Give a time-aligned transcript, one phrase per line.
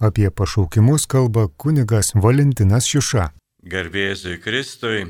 [0.00, 3.30] Apie pašaukimus kalba kunigas Valentinas Šiuša.
[3.64, 5.06] Garbėzui Kristui.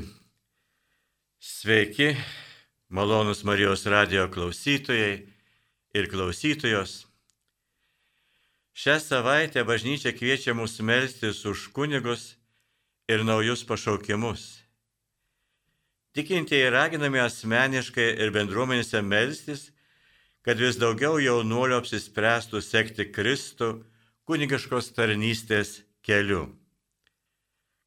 [1.43, 2.13] Sveiki,
[2.87, 5.17] malonus Marijos radio klausytojai
[5.91, 6.93] ir klausytojos.
[8.79, 12.37] Šią savaitę bažnyčia kviečia mus melstis už kunigus
[13.11, 14.63] ir naujus pašaukimus.
[16.15, 19.67] Tikintieji raginami asmeniškai ir bendruomenėse melstis,
[20.47, 23.73] kad vis daugiau jaunuolių apsispręstų sekti Kristų
[24.27, 26.49] kunigiškos tarnystės keliu.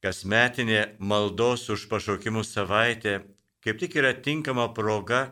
[0.01, 3.21] Kasmetinė maldos už pašaukimų savaitė
[3.61, 5.31] kaip tik yra tinkama proga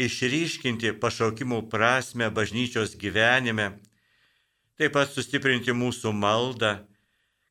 [0.00, 3.72] išryškinti pašaukimų prasme bažnyčios gyvenime,
[4.78, 6.78] taip pat sustiprinti mūsų maldą,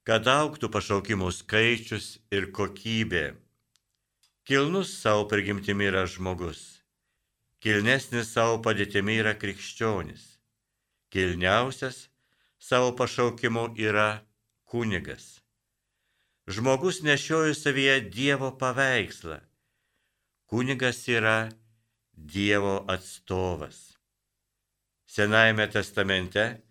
[0.08, 3.36] kad auktų pašaukimų skaičius ir kokybė.
[4.48, 6.80] Kilnus savo prigimtimi yra žmogus,
[7.62, 10.40] kilnesnis savo padėtimi yra krikščionis,
[11.14, 12.08] kilniausias
[12.60, 14.22] savo pašaukimu yra
[14.64, 15.40] kunigas.
[16.48, 19.40] Žmogus nešioja savyje Dievo paveikslą.
[20.50, 21.50] Kunigas yra
[22.14, 23.98] Dievo atstovas.
[25.06, 26.62] Senajame testamente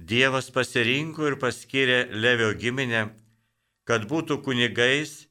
[0.00, 3.02] Dievas pasirinko ir paskyrė Levio giminę,
[3.84, 5.26] kad būtų kunigais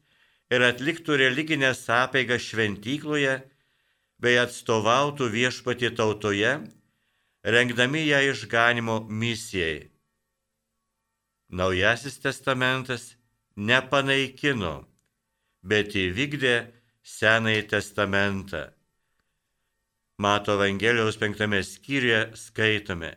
[0.53, 3.39] ir atliktų religinę sąpeigą šventykloje
[4.21, 6.51] bei atstovautų viešpati tautoje
[7.43, 9.89] rengdami ją išganimo misijai.
[11.49, 13.15] Naujasis testamentas
[13.55, 14.85] nepanaikino,
[15.63, 16.57] bet įvykdė
[17.09, 18.67] Senąjį testamentą.
[20.19, 23.15] Mato Evangelijos penktame skyriuje skaitome.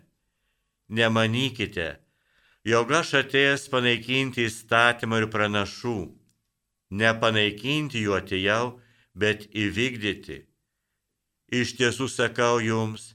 [0.89, 1.89] Nemanykite,
[2.65, 5.98] jog aš atėjęs panaikinti įstatymą ir pranašų.
[7.03, 8.65] Nepanaikinti jų atėjau,
[9.19, 10.39] bet įvykdyti.
[11.53, 13.12] Iš tiesų sakau jums,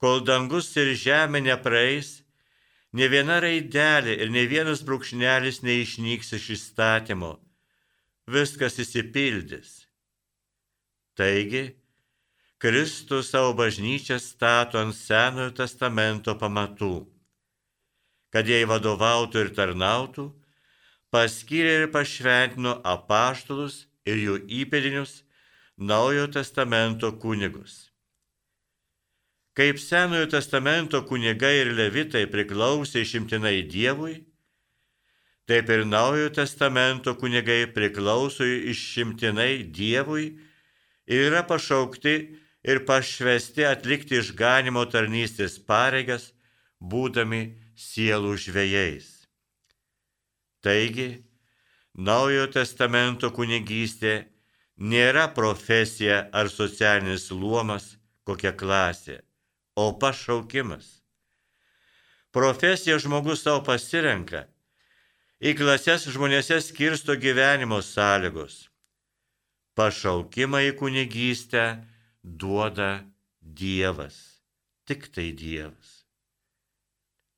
[0.00, 2.20] kol dangus ir žemė nepraeis,
[2.96, 7.34] ne viena raidelė ir ne vienas brūkšnelis neišnyks iš įstatymo,
[8.26, 9.84] viskas įsipildys.
[11.20, 11.64] Taigi,
[12.60, 16.94] Kristus savo bažnyčią stato ant Senojo testamento pamatų,
[18.32, 20.26] kad jai vadovautų ir tarnautų,
[21.12, 25.22] paskyrė ir pašventino apaštalus ir jų įpėdinius
[25.80, 27.89] Naujojo testamento kunigus.
[29.54, 34.20] Kaip Senojo testamento kunigai ir levitai priklausė išimtinai Dievui,
[35.50, 40.26] taip ir Naujojo testamento kunigai priklauso išimtinai Dievui
[41.10, 42.14] ir yra pašaukti
[42.62, 46.28] ir pašvesti atlikti išganimo tarnystės pareigas,
[46.78, 47.40] būdami
[47.74, 49.08] sielų žvėjais.
[50.62, 51.08] Taigi,
[51.98, 54.14] Naujojo testamento kunigystė
[54.78, 59.18] nėra profesija ar socialinis luomas, kokia klasė
[59.80, 61.00] o pašaukimas.
[62.32, 64.44] Profesiją žmogus savo pasirenka.
[65.40, 68.66] Į klases žmonėse skirsto gyvenimo sąlygos.
[69.74, 71.64] Pašaukimą į kunigystę
[72.22, 73.00] duoda
[73.40, 74.42] Dievas.
[74.84, 76.00] Tik tai Dievas.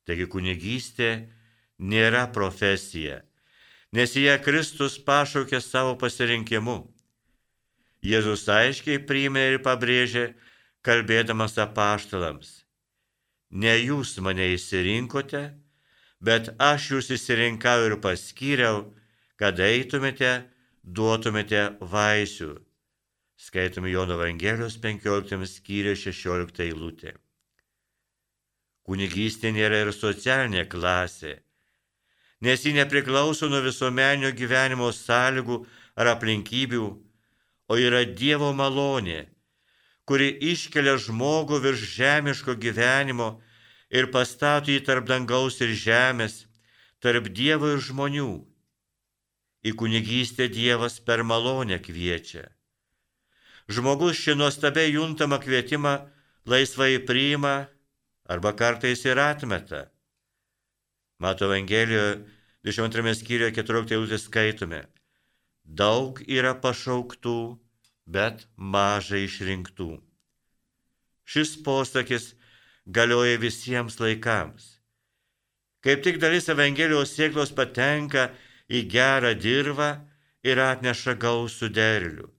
[0.03, 1.09] Taigi kunigystė
[1.79, 3.21] nėra profesija,
[3.95, 6.81] nes ją Kristus pašaukė savo pasirinkimu.
[8.03, 10.33] Jėzus aiškiai priėmė ir pabrėžė,
[10.83, 12.63] kalbėdamas apaštalams,
[13.51, 15.43] ne jūs mane įsirinkote,
[16.19, 18.85] bet aš jūs įsirinkau ir paskyriau,
[19.39, 20.43] kad eitumėte,
[20.83, 22.53] duotumėte vaisių.
[23.43, 27.15] Skaitome Jono Evangelijos 15 skyriuje 16 eilutė.
[28.83, 31.37] Kunigystė nėra ir socialinė klasė,
[32.43, 35.61] nes ji nepriklauso nuo visuomenio gyvenimo sąlygų
[35.95, 36.87] ar aplinkybių,
[37.71, 39.32] o yra Dievo malonė
[40.13, 43.31] kuri iškelia žmogų virš žemiško gyvenimo
[43.89, 46.43] ir pastato jį tarp dangaus ir žemės,
[47.01, 48.27] tarp Dievo ir žmonių.
[49.65, 52.43] Į kunigystę Dievas per malonę kviečia.
[53.65, 55.95] Žmogus šį nuostabiai juntamą kvietimą
[56.45, 57.55] laisvai priima
[58.29, 59.87] arba kartais ir atmeta.
[61.17, 62.21] Mato Evangelijoje
[62.69, 64.85] 22 skyriuje 14 eilutė skaitome.
[65.65, 67.57] Daug yra pašauktų,
[68.05, 69.97] bet mažai išrinktų.
[71.23, 72.33] Šis posakis
[72.85, 74.79] galioja visiems laikams.
[75.83, 78.29] Kaip tik dalis Evangelijos sėklos patenka
[78.71, 79.89] į gerą dirbą
[80.43, 82.29] ir atneša gausų derlių.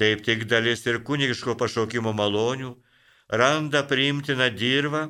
[0.00, 2.74] Taip tik dalis ir kunigiško pašaukimo malonių
[3.28, 5.06] randa priimtiną dirbą,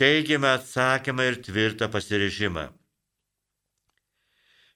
[0.00, 2.66] teigiamą atsakymą ir tvirtą pasirižimą.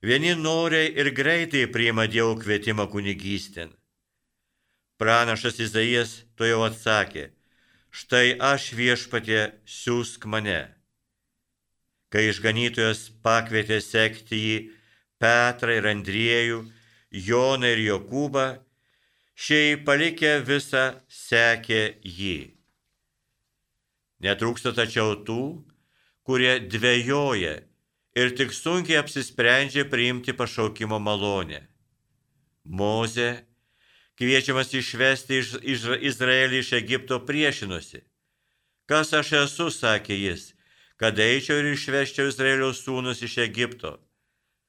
[0.02, 3.79] Vieni noriai ir greitai priima Dievo kvietimą kunigystėn.
[5.00, 7.30] Pranašas Izaijas to jau atsakė,
[7.88, 10.60] štai aš viešpatė siūsk mane.
[12.10, 14.58] kai išganytojas pakvietė sekti jį
[15.22, 16.60] Petrą ir Andriejų,
[17.10, 18.46] Joną ir Jokūbą,
[19.36, 22.38] šiai palikę visą sekė jį.
[24.24, 25.42] Netrūksta tačiau tų,
[26.26, 27.54] kurie dvėjoja
[28.20, 31.62] ir tik sunkiai apsisprendžia priimti pašaukimo malonę.
[32.64, 33.30] Moze,
[34.20, 38.02] kviečiamas išvesti iš, iš Izraelį iš Egipto priešinosi.
[38.84, 40.50] Kas aš esu, sakė jis,
[41.00, 43.96] kad eičiau ir išveščiau Izraelio sūnus iš Egipto.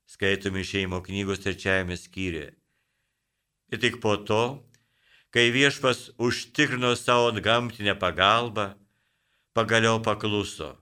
[0.08, 2.54] Skaitomi šeimo knygos trečiajame skyriuje.
[3.72, 4.64] Ir tik po to,
[5.36, 8.72] kai viešpas užtikrino savo gamtinę pagalbą,
[9.54, 10.78] pagaliau pakluso.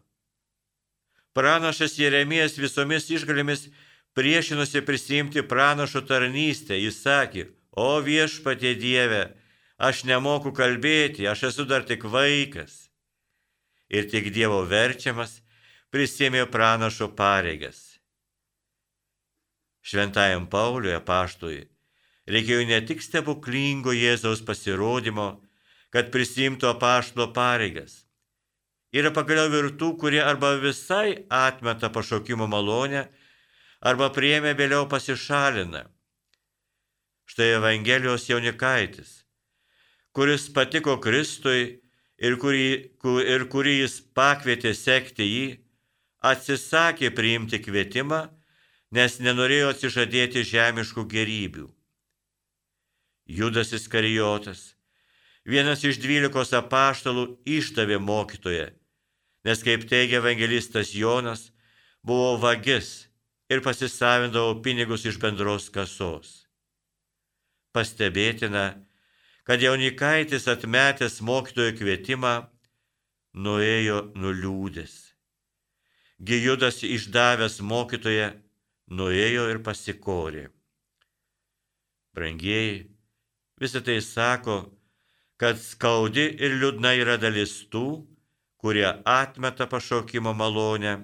[1.33, 3.69] Pranašas Jeremijas visomis išgalėmis
[4.17, 6.77] priešinosi prisimti pranašo tarnystę.
[6.77, 9.21] Jis sakė, o viešpatie Dieve,
[9.89, 12.89] aš nemoku kalbėti, aš esu dar tik vaikas.
[13.89, 15.39] Ir tik Dievo verčiamas
[15.93, 17.79] prisėmė pranašo pareigas.
[19.81, 21.63] Šventajam Pauliui apaštui
[22.29, 25.31] reikėjo ne tik stebuklingo Jėzaus pasirodymo,
[25.89, 28.03] kad prisimtų apaštlo pareigas
[28.89, 33.05] Yra pagaliau ir tų, kurie arba visai atmeta pašaukimo malonę,
[33.85, 35.83] arba priemė vėliau pasišalina.
[37.29, 39.11] Štai Evangelijos jaunikaitis,
[40.17, 41.79] kuris patiko Kristui
[42.17, 42.69] ir kurį,
[43.29, 45.43] ir kurį jis pakvietė sekti jį,
[46.25, 48.23] atsisakė priimti kvietimą,
[48.91, 51.67] nes nenorėjo atsižadėti žemiškų gerybių.
[53.29, 54.73] Judas Iskarijotas,
[55.45, 58.71] vienas iš dvylikos apaštalų, išdavė mokytoje
[59.45, 61.51] nes kaip teigia evangelistas Jonas,
[62.03, 63.09] buvo vagis
[63.49, 66.38] ir pasisavindavo pinigus iš bendros kasos.
[67.75, 68.65] Pastebėtina,
[69.45, 72.33] kad jaunikaitis atmetęs mokytojo kvietimą,
[73.33, 74.95] nuėjo nuliūdęs.
[76.19, 78.31] Gijudas išdavęs mokytoje,
[78.89, 80.47] nuėjo ir pasikorė.
[82.17, 82.89] Brangieji,
[83.61, 84.57] visą tai sako,
[85.39, 88.01] kad skaudi ir liūdna yra dalis tų,
[88.59, 90.97] kurie atmeta pašaukimo malonę,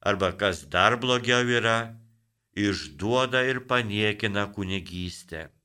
[0.00, 1.78] arba kas dar blogiau yra,
[2.56, 5.57] išduoda ir paniekina kunigystę.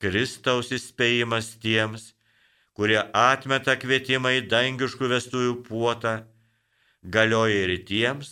[0.00, 2.14] Kristaus įspėjimas tiems,
[2.72, 6.14] kurie atmeta kvietimą į dangiškų vestuvių puotą,
[7.04, 8.30] galioja ir tiems,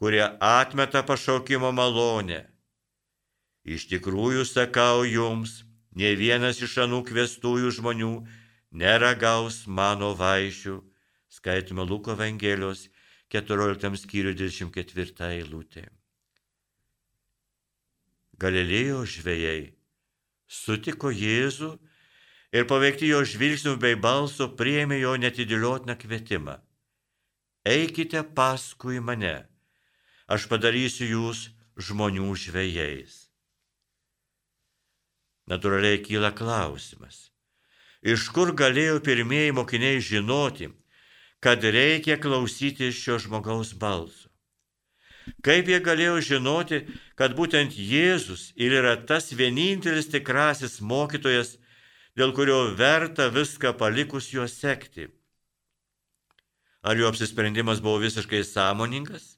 [0.00, 2.42] kurie atmeta pašaukimo malonę.
[3.62, 5.62] Iš tikrųjų sakau jums,
[5.94, 8.10] ne vienas iš anų kvestųjų žmonių
[8.74, 10.80] neragaus mano vaišių,
[11.38, 12.88] skaitome Luko Evangelijos
[13.30, 15.86] 14 skyrių 24 eilutė.
[18.42, 19.75] Galilėjo žvėjai
[20.48, 21.70] sutiko Jėzų
[22.56, 26.56] ir paveikti jo žvilgsnių bei balso priėmė jo netidėliotiną kvietimą.
[27.66, 29.36] Eikite paskui mane,
[30.30, 31.46] aš padarysiu jūs
[31.76, 33.22] žmonių žvėjais.
[35.50, 37.26] Natūraliai kyla klausimas
[38.06, 40.70] iš kur galėjo pirmieji mokiniai žinoti,
[41.42, 44.25] kad reikia klausyti šio žmogaus balso.
[45.46, 46.82] Kaip jie galėjo žinoti,
[47.18, 51.56] kad būtent Jėzus ir yra tas vienintelis tikrasis mokytojas,
[52.18, 55.08] dėl kurio verta viską palikus juos sekti?
[56.86, 59.34] Ar jų apsisprendimas buvo visiškai sąmoningas?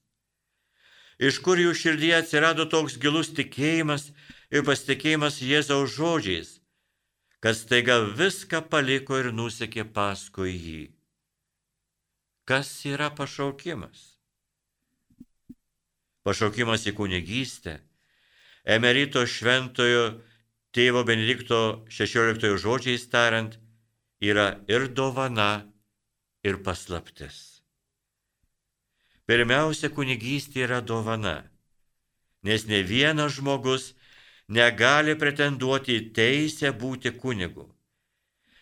[1.19, 4.11] Iš kur jų širdyje atsirado toks gilus tikėjimas
[4.55, 6.53] ir pasitikėjimas Jėzaus žodžiais,
[7.43, 10.85] kad staiga viską paliko ir nusekė paskui jį.
[12.49, 14.18] Kas yra pašaukimas?
[16.29, 17.79] Pašaukimas į kunigystę,
[18.69, 20.03] emerito šventojo
[20.77, 23.57] tėvo Benedikto XVI žodžiais tariant,
[24.21, 25.65] yra ir dovana,
[26.45, 27.63] ir paslaptis.
[29.25, 31.49] Pirmiausia, kunigystė yra dovana,
[32.45, 33.95] nes ne vienas žmogus
[34.53, 37.71] negali pretenduoti į teisę būti kunigu.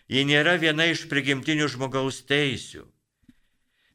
[0.06, 2.86] Ji nėra viena iš prigimtinių žmogaus teisių.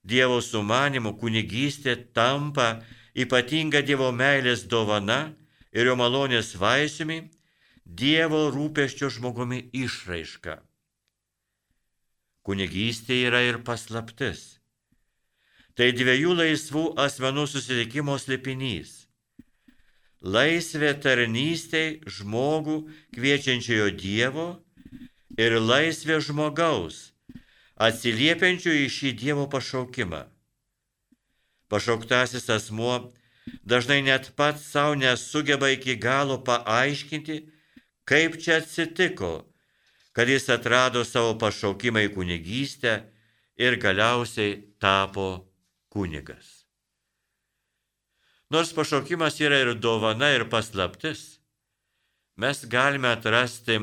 [0.03, 2.81] Dievo sumanimu kunigystė tampa
[3.15, 5.33] ypatinga Dievo meilės dovana
[5.71, 7.29] ir jo malonės vaisiumi,
[7.85, 10.61] Dievo rūpeščio žmogumi išraiška.
[12.41, 14.57] Kunigystė yra ir paslaptis.
[15.75, 19.01] Tai dviejų laisvų asmenų susitikimo slėpinys
[20.21, 24.47] laisvė tarnystei žmogų kviečiančiojo Dievo
[25.37, 27.11] ir laisvė žmogaus,
[27.81, 30.27] atsiliepiančių į šį Dievo pašaukimą.
[31.71, 33.13] Pašauktasis asmuo
[33.63, 37.37] dažnai net pats savo nesugeba iki galo paaiškinti,
[38.03, 39.47] kaip čia atsitiko,
[40.11, 42.95] kad jis atrado savo pašaukimą į kunigystę
[43.55, 45.47] ir galiausiai tapo
[45.87, 46.65] kunigas.
[48.51, 51.39] Nors pašaukimas yra ir dovana, ir paslaptis,
[52.35, 53.79] mes galime atrasti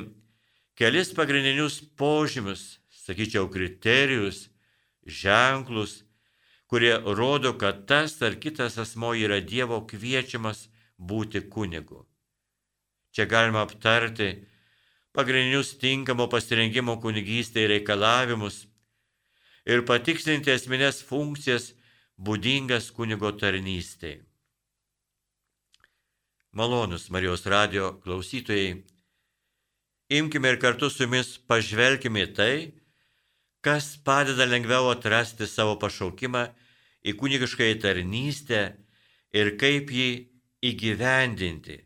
[0.76, 4.50] kelis pagrindinius požymius, sakyčiau, kriterijus,
[5.09, 6.02] ženklus,
[6.68, 12.04] kurie rodo, kad tas ar kitas asmo yra Dievo kviečiamas būti kunigu.
[13.12, 14.28] Čia galima aptarti
[15.16, 18.66] pagrindinius tinkamo pasirengimo kunigystėje reikalavimus
[19.66, 21.72] ir patikslinti esminės funkcijas
[22.18, 24.25] būdingas kunigo tarnystėje.
[26.52, 28.82] Malonus Marijos radio klausytojai,
[30.10, 32.72] imkime ir kartu su jumis pažvelkime tai,
[33.60, 36.44] kas padeda lengviau atrasti savo pašaukimą
[37.04, 38.62] į kunigiškąją tarnystę
[39.34, 40.10] ir kaip jį
[40.64, 41.78] įgyvendinti.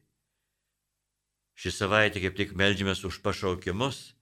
[1.57, 4.15] Šį savaitę kaip tik melžiamės už pašaukimus,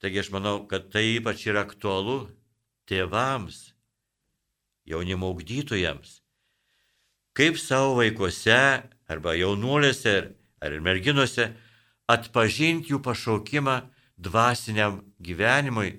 [0.00, 2.30] taigi aš manau, kad tai ypač yra aktualu
[2.88, 3.74] tėvams,
[4.86, 6.20] jaunimo augdytojams.
[7.36, 8.56] Kaip savo vaikuose
[9.10, 10.14] arba jaunuolėse
[10.62, 11.50] ar ir merginuose
[12.08, 13.76] atpažinti jų pašaukimą
[14.16, 15.98] dvasiniam gyvenimui,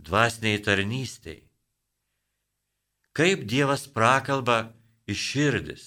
[0.00, 1.40] dvasiniai tarnystėj.
[3.16, 4.70] Kaip Dievas prakalba
[5.10, 5.84] iš širdis.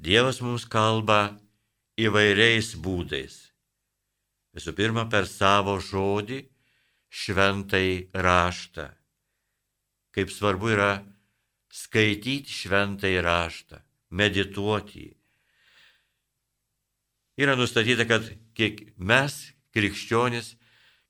[0.00, 1.36] Dievas mums kalba
[2.00, 3.36] įvairiais būdais.
[4.56, 6.40] Visų pirma, per savo žodį,
[7.10, 8.88] šventai raštą.
[10.14, 10.92] Kaip svarbu yra
[11.70, 13.78] skaityti šventai raštą,
[14.10, 15.12] medituoti jį.
[17.40, 18.26] Yra nustatyta, kad
[18.58, 19.36] kiek mes,
[19.72, 20.56] krikščionis,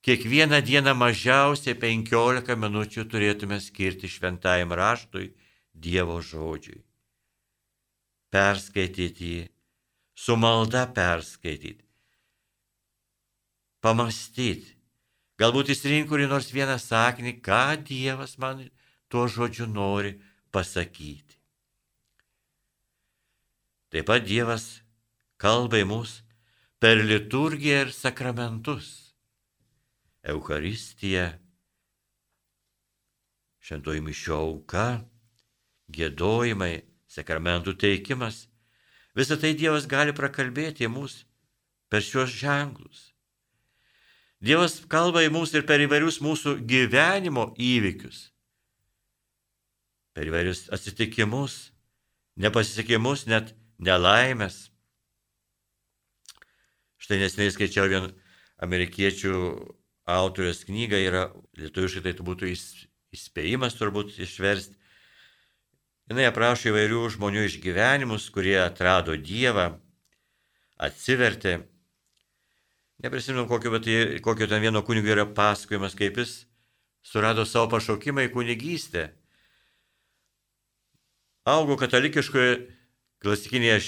[0.07, 5.33] kiekvieną dieną mažiausiai 15 minučių turėtume skirti šventajam raštui
[5.75, 6.83] Dievo žodžiui.
[8.31, 9.41] Perskaityti jį,
[10.15, 11.83] su malda perskaityti,
[13.83, 14.77] pamastyti,
[15.41, 18.69] galbūt įsirinkti kurį nors vieną sakinį, ką Dievas man
[19.11, 20.15] tuo žodžiu nori
[20.55, 21.39] pasakyti.
[23.91, 24.83] Taip pat Dievas
[25.41, 26.21] kalba į mus
[26.79, 29.00] per liturgiją ir sakramentus.
[30.23, 31.39] Euharistija,
[33.65, 34.87] šventoji mišio auka,
[35.93, 38.45] gėdojimai, sakramentų teikimas.
[39.17, 41.25] Visą tai Dievas gali prakalbėti į mus
[41.91, 43.11] per šios ženklus.
[44.41, 48.31] Dievas kalba į mus ir per įvairius mūsų gyvenimo įvykius,
[50.17, 51.73] per įvairius atsitikimus,
[52.41, 54.71] nepasisekimus, net nelaimės.
[57.01, 58.09] Štai nesiniai skaičiau vien
[58.65, 59.35] amerikiečių
[60.09, 61.25] autorius knygą yra,
[61.59, 64.77] lietuviškai tai būtų įspėjimas turbūt išversti.
[66.11, 69.77] Jis aprašo įvairių žmonių išgyvenimus, kurie atrado Dievą,
[70.83, 71.61] atsivertė.
[73.01, 73.87] Neprisimenu, kokio, bet
[74.25, 76.33] kokio ten vieno kunigo yra pasakojimas, kaip jis
[77.07, 79.07] surado savo pašaukimą į kunigystę.
[81.49, 82.59] Augo katalikiškoje,
[83.23, 83.79] klasikinėje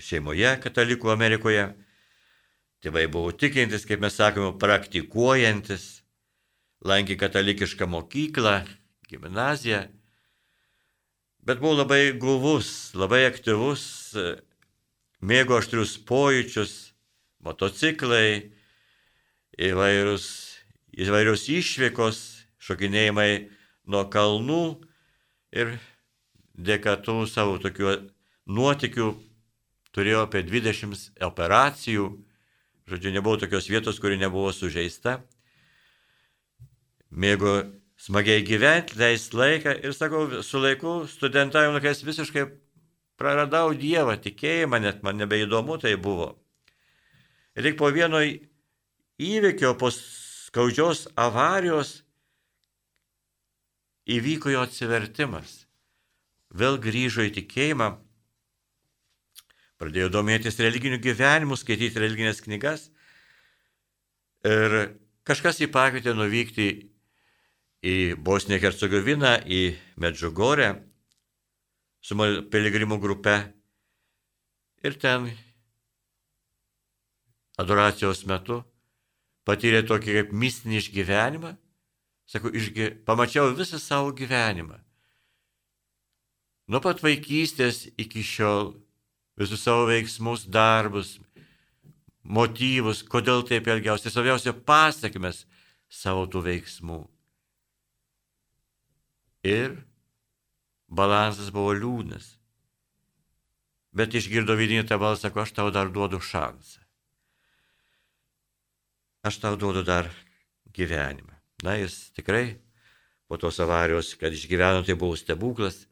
[0.00, 1.66] šeimoje katalikų Amerikoje
[2.86, 6.04] Tėvai buvo tikintis, kaip mes sakome, praktikuojantis,
[6.86, 8.60] lankė katalikišką mokyklą,
[9.10, 9.80] gimnaziją,
[11.42, 13.82] bet buvo labai guvus, labai aktyvus,
[15.18, 16.74] mėgo aštrius pojūčius,
[17.42, 18.52] motociklai,
[19.66, 20.28] įvairūs,
[20.94, 22.20] įvairios išvykos,
[22.68, 23.48] šokinėjimai
[23.90, 24.60] nuo kalnų
[25.58, 25.74] ir
[26.54, 27.98] dėka tų savo tokių
[28.46, 29.10] nuotikių
[29.90, 32.06] turėjo apie 20 operacijų
[32.86, 35.18] Žodžiu, nebuvo tokios vietos, kuri nebuvo sužeista.
[37.10, 37.64] Mėgo
[37.98, 42.46] smagiai gyventi, leisti laiką ir sakau, su laiku studentavimo laikais visiškai
[43.18, 46.36] praradau Dievą, tikėjimą, net man nebeįdomu tai buvo.
[47.56, 52.02] Ir tik po vieno įvykio, po skaudžios avarijos
[54.06, 55.64] įvyko jo atsivertimas.
[56.54, 57.96] Vėl grįžo į tikėjimą
[59.80, 62.88] pradėjo domėtis religiniu gyvenimu, skaityti religinės knygas.
[64.46, 64.76] Ir
[65.26, 66.68] kažkas jį pakvietė nuvykti
[67.86, 70.70] į Bosniją Hercegoviną, į Medžiugorę
[72.00, 72.16] su
[72.52, 73.36] piligrimų grupe.
[74.86, 75.28] Ir ten
[77.58, 78.62] adoracijos metu
[79.46, 81.54] patyrė tokį kaip mistinį išgyvenimą.
[82.26, 82.90] Sakau, išgy...
[83.06, 84.80] pamačiau visą savo gyvenimą.
[86.66, 88.72] Nuo pat vaikystės iki šiol
[89.36, 91.16] visus savo veiksmus, darbus,
[92.24, 95.44] motyvus, kodėl taip elgiausi, svarbiausia pasakmes
[95.88, 97.02] savo tų veiksmų.
[99.46, 99.76] Ir
[100.88, 102.34] balansas buvo liūdnas.
[103.96, 106.82] Bet išgirdo vidinį tą balsą, sako, aš tau dar duodu šansą.
[109.26, 110.10] Aš tau duodu dar
[110.76, 111.32] gyvenimą.
[111.64, 112.58] Na, jis tikrai
[113.26, 115.86] po tos avarijos, kad išgyveno, tai buvo stebuklas.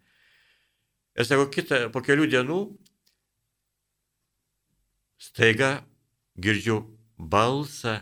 [1.17, 2.59] Ir sako, kitą, po kelių dienų
[5.25, 5.85] staiga
[6.37, 6.83] girdžiu
[7.19, 8.01] balsą.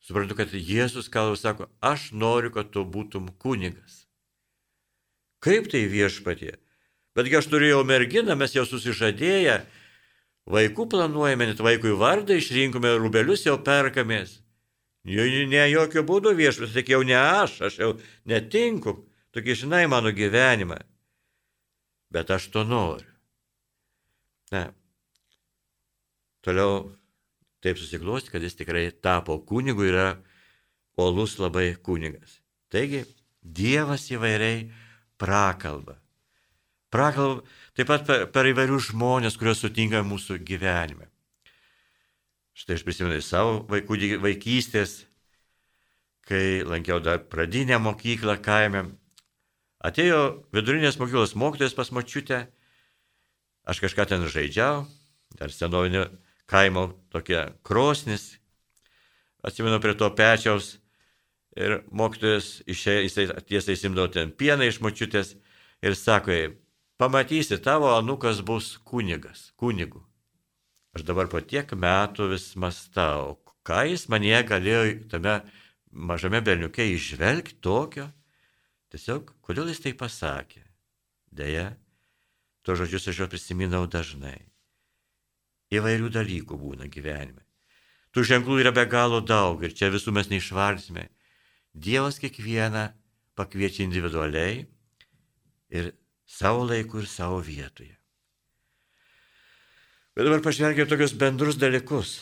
[0.00, 4.06] Suprantu, kad Jėzus kalba, sako, aš noriu, kad tu būtum kunigas.
[5.40, 6.56] Kaip tai viešpatie?
[7.16, 9.60] Betgi aš turėjau merginą, mes jau susižadėję,
[10.50, 14.38] vaikų planuojame, net vaikui vardą išrinkome, rubelius jau perkamės.
[15.08, 17.92] Ne, ne jokio būdo viešpas, tik jau ne aš, aš jau
[18.28, 18.98] netinku,
[19.32, 20.80] tokie žinai mano gyvenimą.
[22.12, 23.08] Bet aš to noriu.
[24.50, 24.68] Na,
[26.44, 26.90] toliau
[27.60, 30.08] taip susiklosti, kad jis tikrai tapo kunigu yra
[31.00, 32.40] olus labai kunigas.
[32.70, 33.04] Taigi,
[33.40, 34.66] Dievas įvairiai
[35.16, 35.96] prakalba.
[36.92, 37.40] Prakalba
[37.72, 41.08] taip pat per, per įvairius žmonės, kuriuos sutinka mūsų gyvenime.
[42.52, 45.06] Štai aš prisimenu savo vaikų vaikystės,
[46.28, 48.90] kai lankiau dar pradinę mokyklą kaime.
[49.80, 52.42] Atėjo vidurinės mokyklos mokytojas pas močiutę,
[53.64, 54.84] aš kažką ten žaidžiau,
[55.40, 56.10] dar senovinio
[56.50, 58.34] kaimo tokia krosnis,
[59.46, 60.74] atsimenu prie to pečiaus
[61.56, 65.34] ir mokytojas išėjęs, jisai tiesiai simdavo ten pieną iš močiutės
[65.82, 66.36] ir sako,
[67.00, 70.02] pamatysi, tavo anukas bus kunigas, kunigu.
[70.94, 75.38] Aš dabar po tiek metų vis mastau, ką jis manie galėjo tame
[75.90, 78.10] mažame berniuke išvelgti tokio.
[78.90, 80.64] Tiesiog, kodėl jis tai pasakė?
[81.30, 81.68] Deja,
[82.66, 84.49] to žodžius aš jo prisiminau dažnai.
[85.70, 87.44] Įvairių dalykų būna gyvenime.
[88.10, 91.06] Tų ženklų yra be galo daug ir čia visų mes neišvardysime.
[91.74, 92.88] Dievas kiekvieną
[93.38, 94.64] pakviečia individualiai
[95.70, 95.92] ir
[96.26, 97.94] savo laiku ir savo vietoje.
[100.16, 102.18] Bet dabar pažvelgime tokius bendrus dalykus.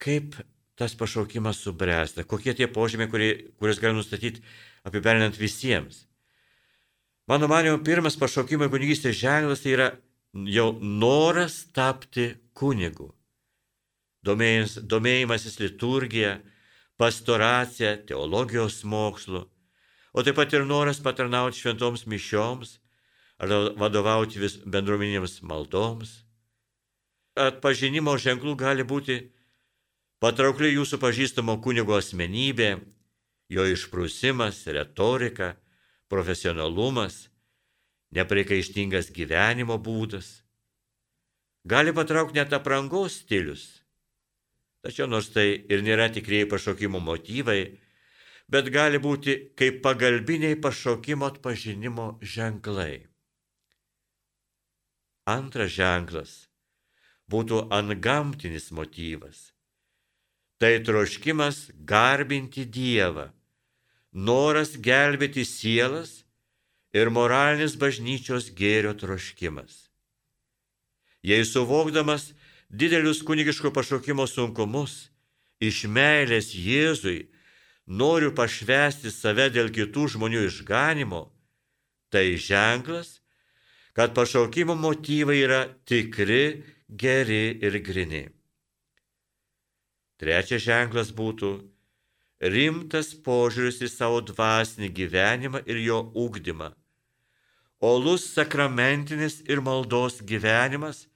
[0.00, 0.38] Kaip
[0.78, 4.40] tas pašaukimas subręsta, kokie tie požymiai, kuriuos gali nustatyti
[4.86, 6.06] apibendrinant visiems.
[7.28, 9.90] Mano manimo, pirmas pašaukimo kunigystės ženklas tai yra
[10.34, 13.10] jau noras tapti kunigu.
[14.24, 16.40] Domėjimasis liturgija,
[17.00, 19.46] pastoracija, teologijos mokslu,
[20.12, 22.76] o taip pat ir noras patarnauti šventoms mišioms,
[23.40, 26.18] ar vadovauti vis bendruomenėms maldoms.
[27.40, 29.16] Atpažinimo ženklų gali būti
[30.20, 32.74] patraukli jūsų pažįstamo kunigo asmenybė,
[33.48, 35.54] jo išprusimas, retorika,
[36.12, 37.29] profesionalumas,
[38.16, 40.40] neprikaištingas gyvenimo būdas.
[41.68, 43.64] Gali patraukti net aprangos stilius.
[44.80, 47.60] Tačiau nors tai ir nėra tikrieji pašaukimo motyvai,
[48.48, 53.04] bet gali būti kaip pagalbiniai pašaukimo atpažinimo ženklai.
[55.28, 56.32] Antras ženklas
[57.30, 59.50] būtų antgamtinis motyvas.
[60.60, 63.30] Tai troškimas garbinti Dievą,
[64.12, 66.24] noras gelbėti sielas
[66.92, 69.90] ir moralinis bažnyčios gėrio troškimas.
[71.22, 72.32] Jei suvokdamas
[72.70, 75.10] didelius kunigiško pašaukimo sunkumus,
[75.60, 77.28] iš meilės Jėzui
[77.86, 81.26] noriu pašvesti save dėl kitų žmonių išganimo,
[82.10, 83.20] tai ženklas,
[83.92, 88.24] kad pašaukimo motyvai yra tikri, geri ir grini.
[90.20, 91.50] Trečias ženklas būtų
[92.40, 96.70] rimtas požiūris į savo dvasinį gyvenimą ir jo ūkdymą,
[97.80, 101.06] olus sakramentinis ir maldos gyvenimas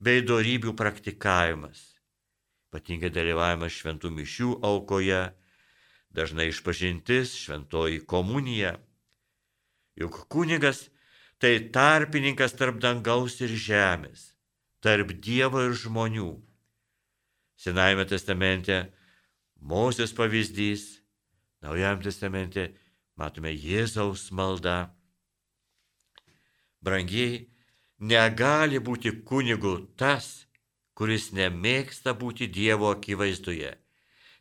[0.00, 1.82] bei darybių praktikavimas,
[2.68, 5.22] ypatingai dalyvavimas šventų mišių aukoje,
[6.14, 8.74] dažnai išpažintis, šventoji komunija.
[10.00, 10.88] Juk kunigas
[11.38, 14.32] tai tarpininkas tarp dangaus ir žemės,
[14.82, 16.32] tarp Dievo ir žmonių.
[17.60, 18.82] Senajame testamente
[19.64, 21.04] Mozės pavyzdys,
[21.64, 22.62] Naujajame testamente
[23.16, 24.90] matome Jėzaus maldą.
[26.84, 27.44] Brangiai,
[27.98, 30.46] negali būti kunigu tas,
[30.94, 33.72] kuris nemėgsta būti Dievo akivaizdoje,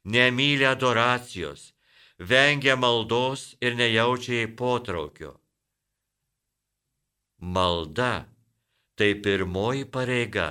[0.03, 1.71] nemyli adoracijos,
[2.19, 5.38] vengia maldos ir nejaučia jai potraukio
[7.43, 8.25] malda
[8.95, 10.47] tai pirmoji pareiga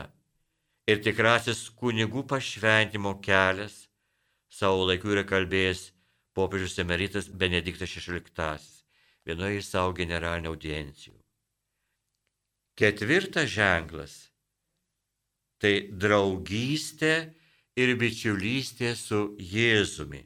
[0.90, 3.86] ir tikrasis kunigų pašventimo kelias,
[4.52, 5.86] savo laiku yra kalbėjęs
[6.36, 8.60] popiežius emeritas Benediktas XVI
[9.24, 11.21] vienoje iš savo generalinių audiencijų.
[12.76, 14.12] Ketvirtas ženklas-
[15.60, 17.34] tai draugystė
[17.76, 20.24] ir bičiulystė su Jėzumi.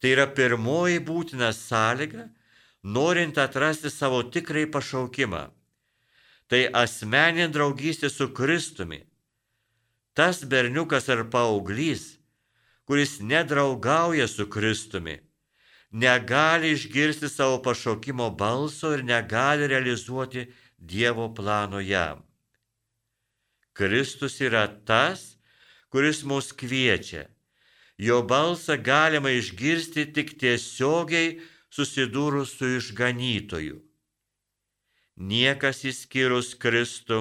[0.00, 2.28] Tai yra pirmoji būtina sąlyga,
[2.84, 5.50] norint atrasti savo tikrai pašaukimą.
[6.48, 9.02] Tai asmeninė draugystė su Kristumi.
[10.14, 12.18] Tas berniukas ar paauglys,
[12.86, 15.18] kuris nedraugauja su Kristumi,
[15.90, 20.46] negali išgirsti savo pašaukimo balso ir negali realizuoti
[20.84, 22.20] Dievo plano jam.
[23.72, 25.38] Kristus yra tas,
[25.88, 27.24] kuris mus kviečia.
[27.96, 31.38] Jo balsą galima išgirsti tik tiesiogiai
[31.72, 33.78] susidūrus su išganytoju.
[35.16, 37.20] Niekas įskyrus Kristų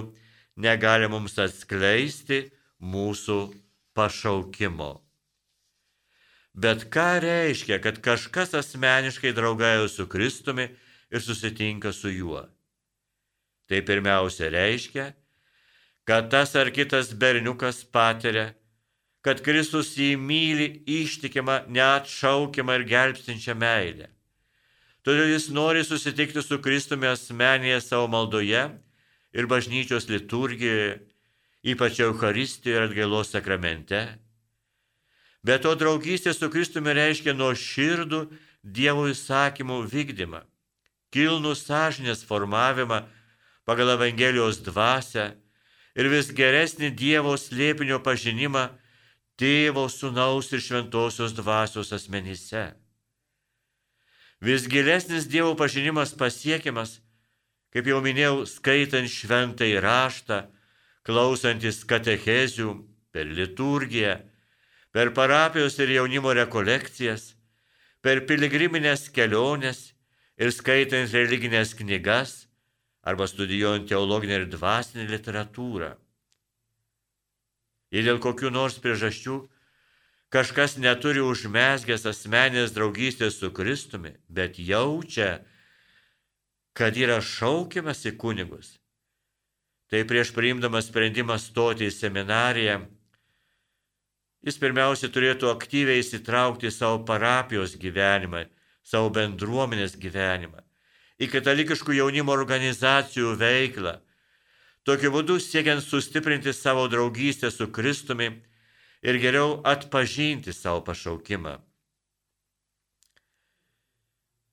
[0.57, 2.49] negali mums atskleisti
[2.81, 3.37] mūsų
[3.95, 4.91] pašaukimo.
[6.53, 10.67] Bet ką reiškia, kad kažkas asmeniškai draugauja su Kristumi
[11.09, 12.43] ir susitinka su juo?
[13.73, 15.03] Tai pirmiausia reiškia,
[16.05, 18.51] kad tas ar kitas berniukas patiria,
[19.25, 24.11] kad Kristus jį myli ištikimą, neatšaukiamą ir gelbstinčią meilę.
[25.01, 28.61] Todėl jis nori susitikti su Kristumi asmenėje savo maldoje
[29.33, 31.01] ir bažnyčios liturgijoje,
[31.65, 34.03] ypač Euharistijoje ir atgailos sakramente.
[35.41, 38.21] Bet to draugystė su Kristumi reiškia nuo širdų
[38.61, 40.45] Dievo įsakymų vykdymą,
[41.09, 43.01] kilnų sąžinės formavimą
[43.65, 45.31] pagal Evangelijos dvasę
[45.95, 48.67] ir vis geresnį Dievo slėpinio pažinimą
[49.39, 52.71] tėvo, sunaus ir šventosios dvasios asmenyse.
[54.43, 56.99] Vis gilesnis Dievo pažinimas pasiekiamas
[57.73, 60.43] Kaip jau minėjau, skaitant šventai raštą,
[61.01, 62.69] klausantis katechezių
[63.09, 64.19] per liturgiją,
[64.93, 67.31] per parapijos ir jaunimo rekolekcijas,
[68.05, 69.87] per piligriminės keliones
[70.37, 72.43] ir skaitant religinės knygas
[73.03, 75.93] arba studijuojant teologinę ir dvasinę literatūrą.
[77.93, 79.41] Ir dėl kokių nors priežasčių
[80.33, 85.43] kažkas neturi užmesgęs asmenės draugystės su Kristumi, bet jaučia,
[86.73, 88.79] kad yra šaukiamas į kunigus.
[89.93, 92.79] Tai prieš priimdamas sprendimą stoti į seminariją,
[94.41, 98.47] jis pirmiausia turėtų aktyviai įsitraukti į savo parapijos gyvenimą,
[98.81, 100.65] savo bendruomenės gyvenimą,
[101.21, 103.97] į katalikiškų jaunimo organizacijų veiklą,
[104.87, 108.31] tokiu būdu siekiant sustiprinti savo draugystę su Kristumi
[109.03, 111.59] ir geriau atpažinti savo pašaukimą.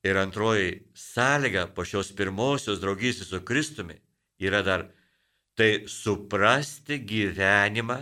[0.04, 3.98] Ir antroji sąlyga po šios pirmosios draugystės su Kristumi
[4.40, 4.86] yra dar
[5.56, 7.98] tai suprasti gyvenimą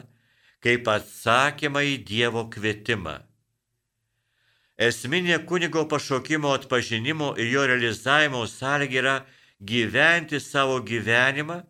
[0.63, 3.17] kaip atsakymą į Dievo kvietimą.
[4.79, 9.15] Esminė kunigo pašaukimo atpažinimo ir jo realizavimo sąlyga yra
[9.59, 11.65] gyventi savo gyvenimą,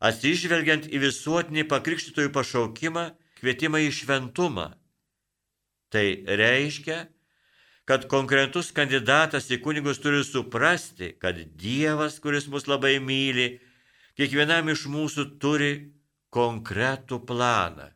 [0.00, 4.70] atsižvelgiant į visuotinį pakrikštytojų pašaukimą, kvietimą į šventumą.
[5.92, 6.06] Tai
[6.40, 7.02] reiškia,
[7.84, 13.58] kad konkretus kandidatas į kunigus turi suprasti, kad Dievas, kuris mus labai myli,
[14.16, 15.72] kiekvienam iš mūsų turi
[16.32, 17.92] konkretų planą.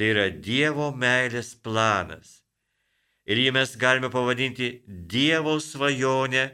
[0.00, 2.45] Tai yra Dievo meilės planas.
[3.26, 6.48] Ir jį mes galime pavadinti Dievo svajonę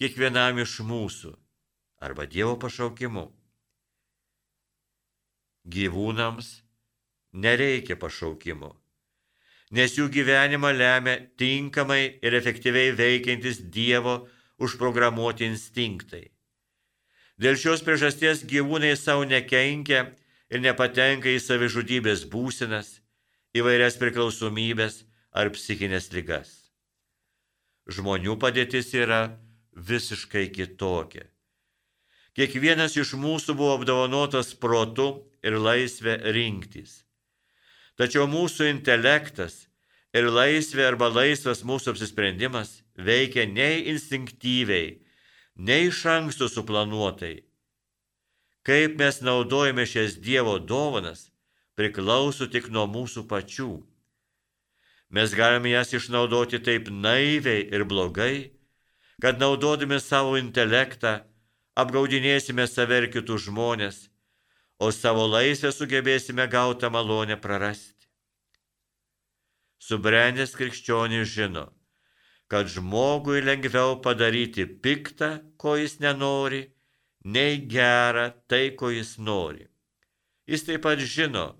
[0.00, 1.34] kiekvienam iš mūsų
[2.04, 3.26] arba Dievo pašaukimu.
[5.64, 6.48] Gyvūnams
[7.32, 8.74] nereikia pašaukimo
[9.74, 14.20] nes jų gyvenimą lemia tinkamai ir efektyviai veikiantis Dievo
[14.62, 16.28] užprogramuoti instinktai.
[17.40, 20.04] Dėl šios priežasties gyvūnai savo nekenkia
[20.50, 23.00] ir nepatenka į savižudybės būsinas,
[23.58, 25.02] įvairias priklausomybės
[25.34, 26.50] ar psichinės ligas.
[27.90, 29.34] Žmonių padėtis yra
[29.74, 31.26] visiškai kitokia.
[32.34, 35.08] Kiekvienas iš mūsų buvo apdovanotas protu
[35.44, 37.02] ir laisvė rinktis.
[37.98, 39.66] Tačiau mūsų intelektas
[40.14, 44.96] ir laisvė arba laisvas mūsų apsisprendimas veikia nei instinktyviai,
[45.54, 47.44] nei iš anksto suplanuotai.
[48.66, 51.28] Kaip mes naudojame šias Dievo dovanas,
[51.76, 53.82] priklauso tik nuo mūsų pačių.
[55.14, 58.50] Mes galime jas išnaudoti taip naiviai ir blogai,
[59.22, 61.20] kad naudodami savo intelektą
[61.78, 64.02] apgaudinėsime save ir kitus žmonės
[64.78, 68.08] o savo laisvę sugebėsime gautą malonę prarasti.
[69.84, 71.66] Subrendęs krikščionis žino,
[72.48, 76.64] kad žmogui lengviau padaryti piktą, ko jis nenori,
[77.24, 79.68] nei gerą tai, ko jis nori.
[80.48, 81.52] Jis taip pat žino,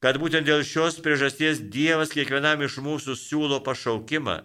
[0.00, 4.38] kad būtent dėl šios priežasties Dievas kiekvienam iš mūsų siūlo pašaukimą,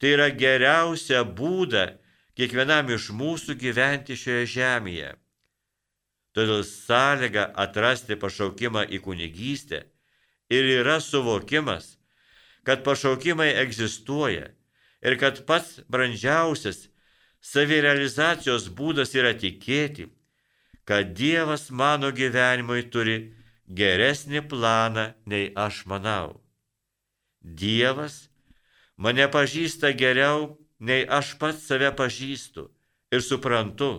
[0.00, 2.00] tai yra geriausia būda
[2.38, 5.10] kiekvienam iš mūsų gyventi šioje žemėje.
[6.32, 9.82] Todėl sąlyga atrasti pašaukimą į kunigystę
[10.50, 11.98] ir yra suvokimas,
[12.64, 14.48] kad pašaukimai egzistuoja
[15.02, 16.86] ir kad pats brandžiausias
[17.40, 20.08] savirealizacijos būdas yra tikėti,
[20.88, 23.18] kad Dievas mano gyvenimui turi
[23.70, 26.40] geresnį planą nei aš manau.
[27.40, 28.28] Dievas
[28.96, 32.66] mane pažįsta geriau nei aš pats save pažįstu
[33.14, 33.92] ir suprantu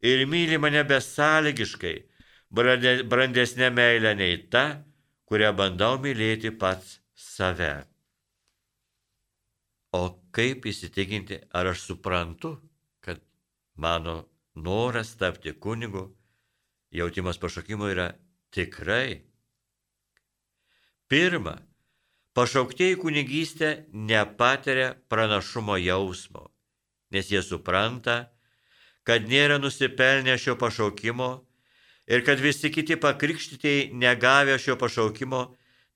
[0.00, 1.96] ir myli mane besąlygiškai,
[3.10, 4.64] brandesnė meilė nei ta,
[5.26, 7.86] kurią bandau mylėti pats save.
[9.96, 10.02] O
[10.36, 12.56] kaip įsitikinti, ar aš suprantu,
[13.00, 13.22] kad
[13.74, 16.10] mano noras tapti kunigu,
[16.92, 18.10] jautimas pašaukimo yra
[18.56, 19.20] tikrai.
[21.06, 21.58] Pirma,
[22.34, 26.48] pašauktieji kunigystė nepatiria pranašumo jausmo,
[27.14, 28.16] nes jie supranta,
[29.06, 31.30] kad nėra nusipelnę šio pašaukimo
[32.10, 35.42] ir kad visi kiti pakrikštytieji negavę šio pašaukimo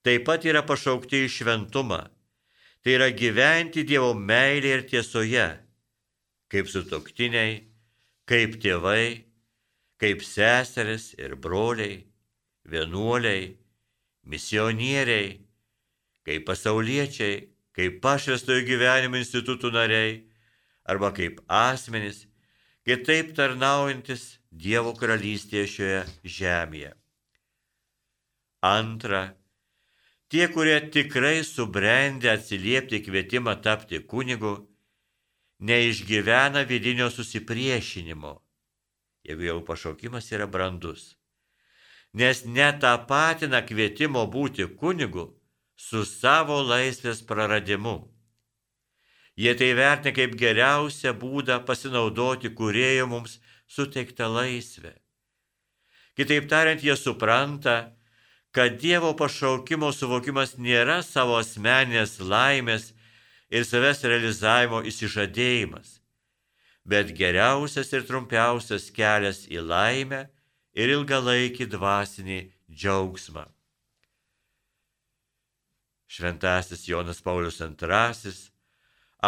[0.07, 2.05] taip pat yra pašaukti į šventumą.
[2.81, 5.49] Tai yra gyventi Dievo meilėje ir tiesoje,
[6.49, 7.59] kaip sutoktiniai,
[8.25, 9.27] kaip tėvai,
[10.01, 11.99] kaip seseris ir broliai,
[12.71, 13.57] vienuoliai,
[14.25, 15.39] misionieriai,
[16.27, 20.19] kaip pasauliečiai, kaip pašvestojo gyvenimo institutų nariai
[20.85, 22.27] arba kaip asmenys,
[22.87, 26.89] kitaip tarnaujantis Dievo karalystėje šioje žemėje.
[28.67, 29.21] Antra,
[30.27, 34.57] tie, kurie tikrai subrendę atsiliepti kvietimą tapti kunigu,
[35.61, 38.35] neišgyvena vidinio susipriešinimo,
[39.29, 41.20] jeigu jau pašaukimas yra brandus.
[42.13, 45.29] Nes netapatina kvietimo būti kunigu
[45.77, 48.11] su savo laisvės praradimu.
[49.41, 53.39] Jie tai vertina kaip geriausią būdą pasinaudoti kurėjo mums
[53.71, 54.93] suteiktą laisvę.
[56.19, 57.95] Kitaip tariant, jie supranta,
[58.51, 62.91] kad Dievo pašaukimo suvokimas nėra savo asmenės laimės
[63.49, 66.01] ir savęs realizavimo įsižadėjimas,
[66.85, 70.27] bet geriausias ir trumpiausias kelias į laimę
[70.81, 72.41] ir ilgalaikį dvasinį
[72.73, 73.45] džiaugsmą.
[76.11, 78.33] Šventasis Jonas Paulius II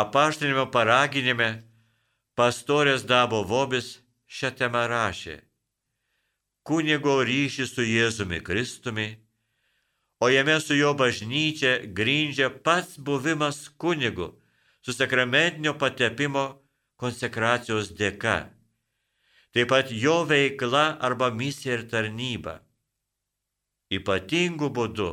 [0.02, 1.50] apaštinimo paraginime
[2.34, 5.36] pastorės Dabo Vobis šią temą rašė.
[6.66, 9.06] Kunigo ryšį su Jėzumi Kristumi,
[10.22, 14.30] o jame su jo bažnyčia grindžia pats buvimas kunigu
[14.82, 16.44] su sakramentinio patepimo
[16.96, 18.46] konsekracijos dėka.
[19.52, 22.60] Taip pat jo veikla arba misija ir tarnyba.
[23.92, 25.10] Ypatingu būdu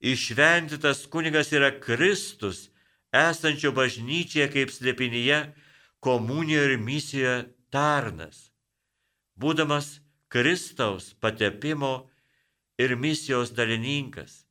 [0.00, 2.68] išventytas kunigas yra Kristus
[3.12, 5.40] esančio bažnyčioje kaip slėpinyje,
[6.00, 7.40] komunijoje ir misijoje
[7.74, 8.50] tarnas,
[9.36, 9.98] būdamas
[10.30, 12.08] Kristaus patepimo
[12.78, 14.46] ir misijos dalininkas.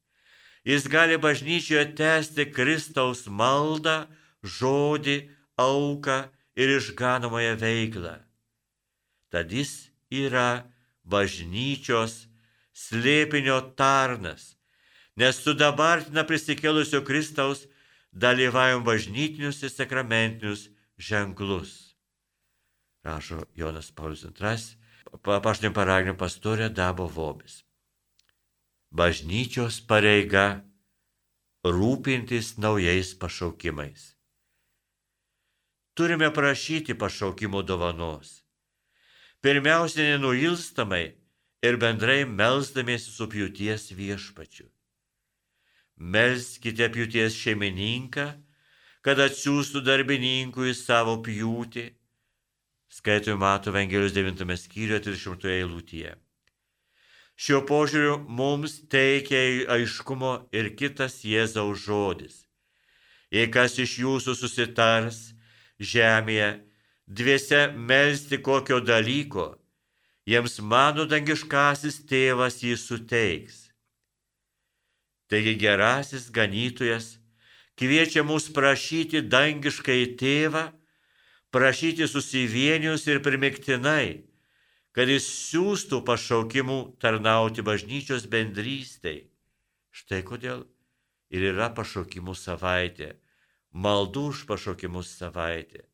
[0.68, 4.06] Jis gali bažnyčioje tęsti Kristaus maldą,
[4.44, 6.28] žodį, auką
[6.60, 8.29] ir išganomąją veiklą.
[9.30, 10.66] Tad jis yra
[11.06, 12.26] bažnyčios
[12.74, 14.56] slėpinio tarnas,
[15.20, 17.66] nes sudabartina prisikėlusio Kristaus
[18.12, 21.96] dalyvavom bažnytinius ir sakramentinius ženklus.
[23.06, 24.58] Rašo Jonas Paulius II,
[25.24, 27.64] papaštinio paraginio pastorė Dabo Vobis.
[28.92, 30.64] Bažnyčios pareiga
[31.64, 34.16] rūpintis naujais pašaukimais.
[35.94, 38.39] Turime prašyti pašaukimo dovanos.
[39.42, 41.06] Pirmiausia, nenuilstamai
[41.64, 44.68] ir bendrai melzdamiesi su pjūties viešpačiu
[46.00, 48.26] melskite pjūties šeimininką,
[49.04, 51.86] kad atsiųstų darbininkų į savo pjūtį.
[52.90, 56.16] Skaitome Mato Evangelijos 9 skyriuje 30 eilutėje.
[57.40, 62.42] Šiuo požiūriu mums teikia aiškumo ir kitas Jėzaus žodis.
[63.32, 65.20] Jei kas iš jūsų susitars
[65.80, 66.50] žemėje
[67.10, 69.56] dviese melsti kokio dalyko,
[70.30, 73.64] jiems mano dangiškasis tėvas jį suteiks.
[75.30, 77.18] Taigi gerasis ganytojas
[77.80, 80.70] kviečia mus prašyti dangiškai tėvą,
[81.50, 84.22] prašyti susivienius ir primiktinai,
[84.94, 89.30] kad jis siūstų pašaukimų tarnauti bažnyčios bendrystei.
[89.90, 90.66] Štai kodėl
[91.34, 93.16] ir yra pašaukimų savaitė,
[93.74, 95.89] maldų už pašaukimus savaitė.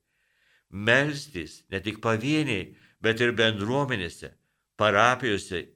[0.72, 2.74] Melstis ne tik pavieniai,
[3.04, 4.32] bet ir bendruomenėse,
[4.80, 5.68] parapijose,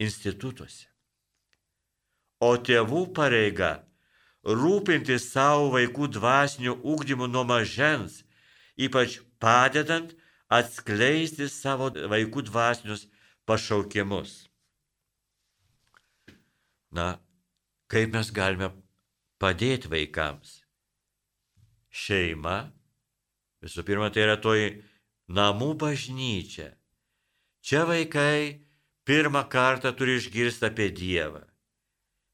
[0.00, 0.86] institutuose
[2.40, 3.70] o tėvų pareiga
[4.46, 8.22] rūpinti savo vaikų dvasiniu ūkdymu nuo mažens,
[8.76, 10.12] ypač padedant
[10.52, 13.06] atskleisti savo vaikų dvasinius
[13.48, 14.46] pašaukimus.
[16.92, 17.16] Na,
[17.90, 18.70] kaip mes galime
[19.42, 20.60] padėti vaikams?
[21.90, 22.70] Šeima,
[23.66, 24.70] visų pirma, tai yra toji
[25.28, 26.70] namų bažnyčia.
[27.66, 28.62] Čia vaikai
[29.06, 31.42] pirmą kartą turi išgirsti apie Dievą.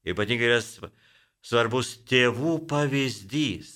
[0.05, 3.73] Ypatingai yra svarbus tėvų pavyzdys.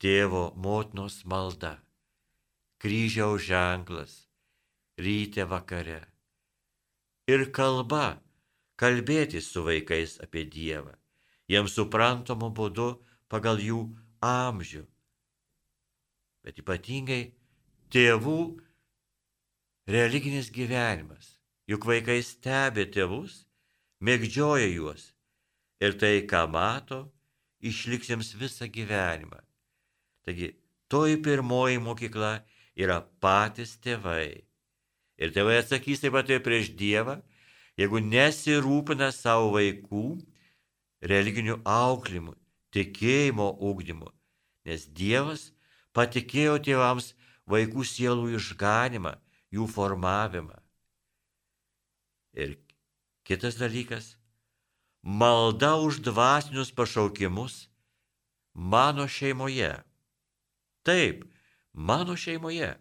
[0.00, 1.76] Tėvo motinos malda.
[2.80, 4.12] kryžiaus ženklas,
[4.96, 6.00] ryte vakare.
[7.28, 8.22] Ir kalba,
[8.80, 10.96] kalbėti su vaikais apie Dievą,
[11.44, 12.94] jiems suprantamu būdu
[13.28, 13.82] pagal jų
[14.24, 14.86] amžių.
[16.46, 17.22] Bet ypatingai
[17.92, 18.40] tėvų
[19.90, 21.36] religinis gyvenimas,
[21.68, 23.44] juk vaikai stebi tėvus,
[24.00, 25.10] mėgdžioja juos
[25.80, 27.04] ir tai, ką mato,
[27.60, 29.40] išliks jiems visą gyvenimą.
[30.24, 30.54] Taigi,
[30.88, 32.32] toji pirmoji mokykla
[32.76, 34.44] yra patys tėvai.
[35.20, 37.18] Ir tėvai atsakys taip pat ir prieš Dievą,
[37.80, 40.04] jeigu nesirūpina savo vaikų
[41.04, 42.34] religinių auklimų,
[42.72, 44.08] tikėjimo ūkdymu,
[44.68, 45.50] nes Dievas
[45.96, 47.12] patikėjo tėvams
[47.50, 49.16] vaikų sielų išganimą,
[49.50, 50.58] jų formavimą.
[52.38, 52.58] Ir
[53.26, 54.16] kitas dalykas-
[55.20, 57.68] malda už dvasinius pašaukimus
[58.54, 59.82] mano šeimoje.
[60.82, 61.24] Taip,
[61.72, 62.76] mano šeimoje.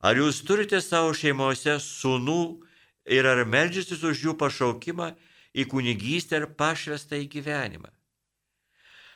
[0.00, 2.62] Ar jūs turite savo šeimose sunų
[3.04, 5.12] ir ar melžiasis už jų pašaukimą
[5.52, 7.90] į kunigystę ir pašvestą į gyvenimą?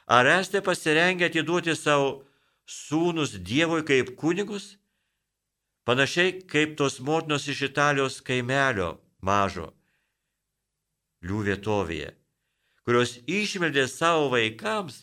[0.06, 2.24] Ar esate pasirengę atiduoti savo
[2.68, 4.76] sūnus Dievui kaip kunigus?
[5.84, 9.72] Panašiai kaip tos motinos iš Italijos kaimelio mažo,
[11.24, 12.12] lių vietovėje,
[12.84, 15.02] kurios išmeldė savo vaikams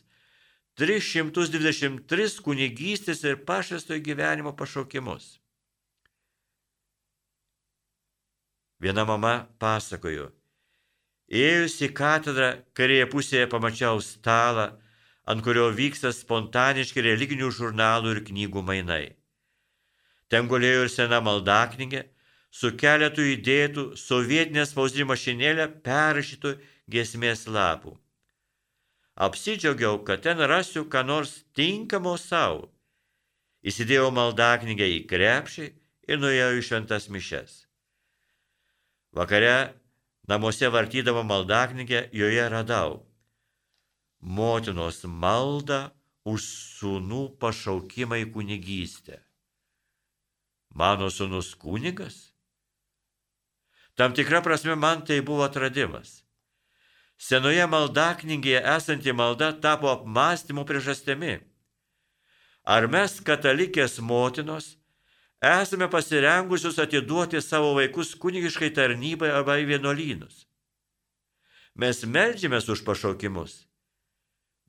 [0.82, 5.38] 323 kunigystės ir pašvestojo gyvenimo pašaukimus.
[8.82, 10.32] Viena mama pasakojo,
[11.30, 14.72] ėjus į katedrą kairėje pusėje pamačiau stalą,
[15.32, 19.06] ant kurio vyksta spontaniški religinių žurnalų ir knygų mainai.
[20.32, 22.06] Ten gulėjo ir sena maldaknygė,
[22.52, 26.56] su keletu įdėtų sovietinė spausdinimo mašinėlė perrašytų
[26.92, 27.96] gesmės lapų.
[29.22, 32.72] Apsidžiaugiau, kad ten rasiu ką nors tinkamo savo.
[33.62, 35.68] Įsidėjau maldaknygę į krepšį
[36.10, 37.54] ir nuėjau į šventas mišes.
[39.16, 39.76] Vakare
[40.28, 43.00] namuose vartydama maldaknygę joje radau
[44.22, 45.90] motinos maldą
[46.26, 46.46] už
[46.80, 49.22] sūnų pašaukimą į kunigystę.
[50.74, 52.32] Mano sūnus kunigas?
[53.96, 56.22] Tam tikra prasme man tai buvo atradimas.
[57.22, 61.40] Senoje maldaknygėje esanti malda tapo apmąstymų priežastimi.
[62.66, 64.78] Ar mes, katalikės motinos,
[65.42, 70.46] esame pasirengusius atiduoti savo vaikus kunigiškai tarnybai arba į vienuolynus.
[71.76, 73.66] Mes melžiamės už pašaukimus,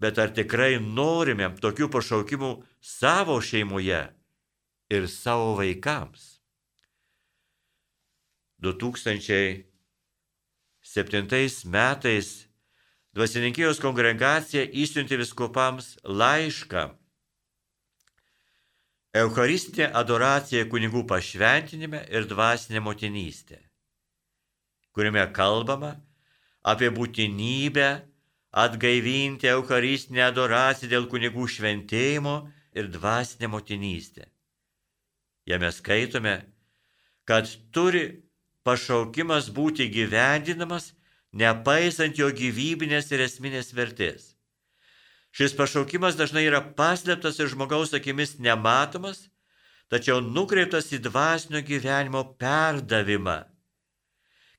[0.02, 2.50] bet ar tikrai norime tokių pašaukimų
[2.82, 4.02] savo šeimoje
[4.92, 6.22] ir savo vaikams?
[8.62, 9.66] 2007
[11.66, 12.28] metais
[13.12, 16.86] Dvasininkijos kongregacija įsiuntė viskupams laišką
[19.12, 23.58] Eucharistinė adoracija kunigų pašventinime ir dvasinė motinystė,
[24.96, 25.90] kuriame kalbama
[26.64, 27.88] apie būtinybę
[28.52, 32.36] atgaivinti Eucharistinę adoraciją dėl kunigų šventėjimo
[32.76, 34.28] ir dvasinė motinystė.
[35.48, 36.36] Jame skaitome,
[37.24, 38.04] kad turi
[38.62, 40.92] pašaukimas būti gyvendinamas,
[41.32, 44.34] nepaisant jo gyvybinės ir esminės vertės.
[45.32, 49.30] Šis pašaukimas dažnai yra paslėptas ir žmogaus akimis nematomas,
[49.88, 53.40] tačiau nukreiptas į dvasinio gyvenimo perdavimą.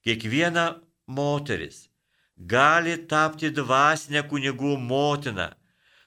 [0.03, 1.92] Kiekviena moteris
[2.37, 5.49] gali tapti dvasinę kunigų motiną,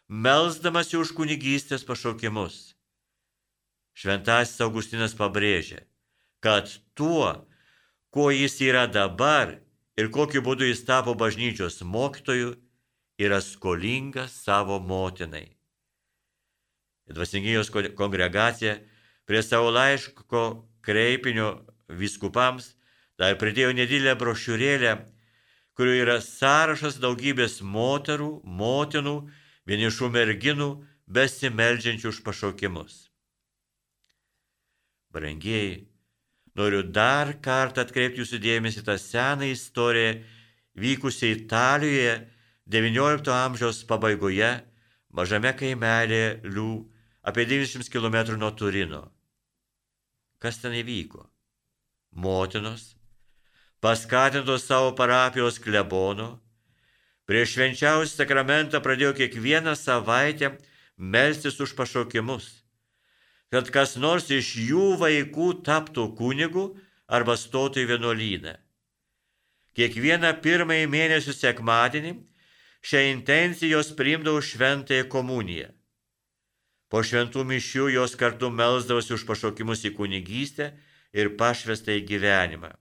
[0.08, 2.74] melzdamasi už kunigystės pašaukimus.
[3.96, 5.86] Šventasis Augustinas pabrėžė,
[6.44, 7.46] kad tuo,
[8.12, 9.56] kuo jis yra dabar
[9.96, 12.54] ir kokiu būdu jis tapo bažnyčios mokytoju,
[13.16, 15.56] yra skolingas savo motinai.
[17.08, 18.76] Dvasingijos kongregacija
[19.24, 20.42] prie savo laiško
[20.84, 22.74] kreipinio viskupams
[23.16, 24.92] dar pridėjo nedidelę brošiūrėlę,
[25.76, 29.16] kurioje yra sąrašas daugybės moterų, motinų,
[29.68, 30.70] vienišų merginų,
[31.06, 32.94] besimeldžiančių už pašaukimus.
[35.12, 35.87] Brangieji,
[36.56, 40.16] noriu dar kartą atkreipti jūsų dėmesį tą seną istoriją
[40.77, 42.16] vykusią Italijoje
[42.66, 44.50] XIX amžiaus pabaigoje
[45.16, 46.70] mažame kaimelėje Lių
[47.27, 49.06] apie 90 km nuo Turino.
[50.42, 51.24] Kas ten įvyko?
[52.16, 52.96] Motinos,
[53.87, 56.40] paskatintos savo parapijos klebono,
[57.22, 60.48] prieš švenčiausią sakramentą pradėjo kiekvieną savaitę
[60.98, 62.48] melstis už pašaukimus,
[63.54, 66.64] kad kas nors iš jų vaikų taptų kunigu
[67.06, 68.54] arba stotų į vienuolyną.
[69.78, 72.16] Kiekvieną pirmąjį mėnesio sekmadienį
[72.82, 75.68] šią intenciją jos priimdavo šventąją komuniją.
[76.90, 80.72] Po šventų mišių jos kartu melsdavosi už pašaukimus į kunigystę
[81.14, 82.72] ir pašvestą į gyvenimą.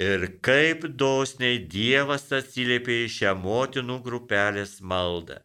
[0.00, 5.44] Ir kaip dosniai Dievas atsiliepė į šią motinų grupelės maldą.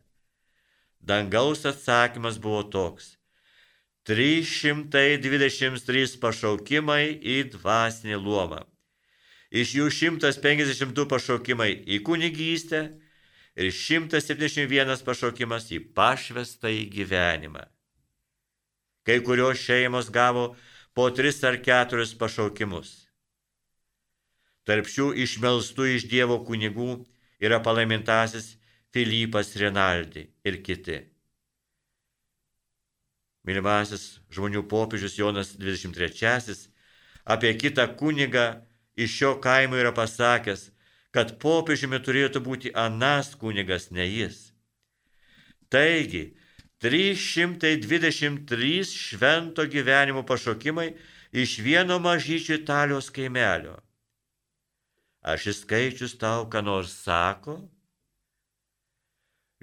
[1.03, 3.19] Dangaus atsakymas buvo toks.
[4.07, 8.61] 323 pašaukimai į dvasinį luomą.
[9.51, 12.95] Iš jų 152 pašaukimai į kunigystę
[13.59, 17.67] ir 171 pašaukimas į pašvestą į gyvenimą.
[19.03, 20.55] Kai kurios šeimos gavo
[20.95, 23.04] po tris ar keturis pašaukimus.
[24.65, 27.03] Tarp šių išmelstų iš Dievo kunigų
[27.41, 28.55] yra palaimintasis
[28.93, 31.01] Filipas Rinaldi ir kiti.
[33.45, 36.65] Mylimasis žmonių popiežius Jonas 23
[37.25, 38.47] apie kitą kunigą
[38.97, 40.71] iš šio kaimo yra pasakęs,
[41.13, 44.51] kad popiežiumi turėtų būti anas kunigas, ne jis.
[45.69, 46.33] Taigi,
[46.81, 50.93] 323 švento gyvenimo pašokimai
[51.31, 53.84] iš vieno mažyčio Italijos kaimelio.
[55.25, 57.57] Ar šis skaičius tau ką nors sako?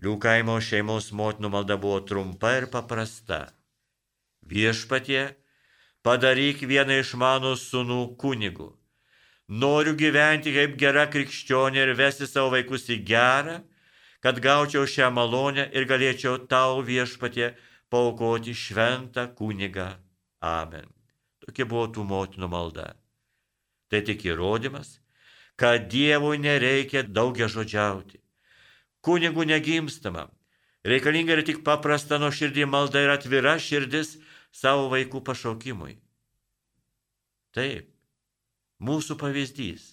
[0.03, 3.45] Liukaimo šeimos motinų malda buvo trumpa ir paprasta.
[4.43, 5.25] Viešpatie,
[6.03, 8.73] padaryk vieną iš mano sunų kunigų
[9.53, 13.59] Noriu gyventi kaip gera krikščionė ir vesti savo vaikus į gerą,
[14.25, 17.51] kad gaučiau šią malonę ir galėčiau tau viešpatie
[17.93, 19.91] paukoti šventą kunigą.
[20.41, 20.89] Amen.
[21.45, 22.87] Tokia buvo tų motinų malda.
[23.93, 25.02] Tai tik įrodymas,
[25.57, 28.21] kad Dievui nereikia daugia žodžiauti.
[29.03, 30.29] Kunigų negimstama.
[30.87, 34.17] Reikalinga yra tik paprasta nuo širdį malda ir atvira širdis
[34.51, 35.97] savo vaikų pašaukimui.
[37.55, 37.91] Taip,
[38.83, 39.85] mūsų pavyzdys.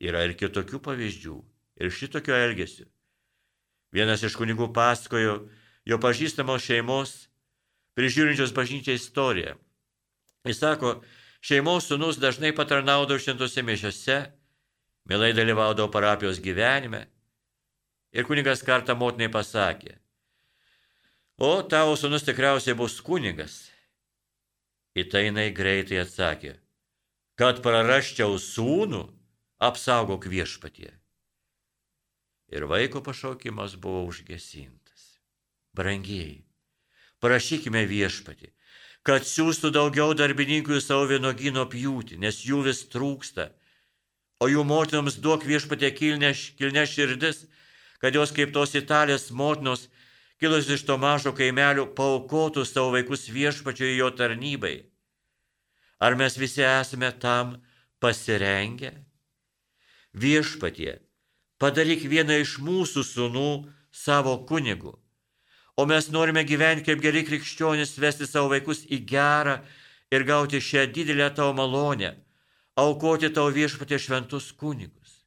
[0.00, 1.36] Yra ir kitokių pavyzdžių,
[1.80, 2.86] ir šitokio elgesio.
[3.92, 5.38] Vienas iš kunigų pasakojo
[5.88, 7.14] jo pažįstamos šeimos,
[7.96, 9.54] prižiūrinčios bažnyčią istoriją.
[10.46, 11.00] Jis sako,
[11.40, 14.18] šeimos sunus dažnai patarnaudavo šventose mišiose,
[15.06, 17.06] mielai dalyvaudavo parapijos gyvenime.
[18.16, 19.96] Ir kunigas kartą motinai pasakė,
[21.38, 23.66] o tavo sunus tikriausiai bus kunigas.
[24.96, 26.54] Į tai jinai greitai atsakė,
[27.36, 29.02] kad prarasčiau sūnų,
[29.60, 30.94] apsaugok viešpatie.
[32.48, 35.18] Ir vaiko pašaukimas buvo užgesintas.
[35.76, 36.46] Brangiai,
[37.20, 38.52] prašykime viešpatį,
[39.04, 43.50] kad siūstų daugiau darbininkų į savo vienogino pjūtį, nes jų vis trūksta,
[44.40, 47.46] o jų motinoms duok viešpatė kilne, kilne širdis,
[48.02, 49.88] kad jos kaip tos italės motinos,
[50.40, 54.76] kilus iš to mažo kaimelio, paukotų savo vaikus viešpačio į jo tarnybai
[55.98, 57.56] Ar mes visi esame tam
[58.00, 58.92] pasirengę?
[60.12, 61.00] Viešpatie,
[61.60, 63.50] padaryk vieną iš mūsų sunų
[63.92, 64.92] savo kunigu.
[65.76, 69.58] O mes norime gyventi kaip geri krikščionys, vesti savo vaikus į gerą
[70.12, 72.12] ir gauti šią didelę tavo malonę,
[72.76, 75.22] aukoti tavo viešpatė šventus kunigus.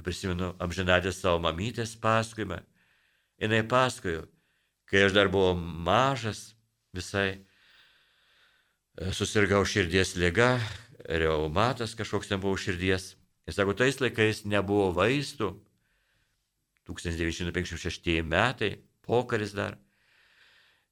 [0.00, 2.62] Ir prisimenu amžinatės savo mamytės pasakojimą.
[3.40, 4.26] Jis pasakojo,
[4.88, 6.54] kai aš dar buvau mažas
[6.96, 7.40] visai,
[9.16, 10.58] susirgau širdies lyga,
[11.08, 13.14] reumatas kažkoks nebuvo širdies.
[13.48, 15.54] Ir sako, tais laikais nebuvo vaistų.
[16.90, 19.78] 1956 metai, pokaris dar.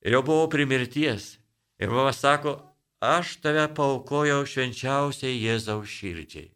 [0.01, 1.37] Ir jau buvau primirties.
[1.79, 2.57] Ir mama sako,
[3.01, 6.51] aš tave paukojau švenčiausiai Jėzaus širdžiai.